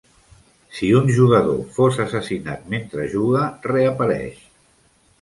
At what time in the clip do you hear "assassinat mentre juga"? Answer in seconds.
2.07-3.47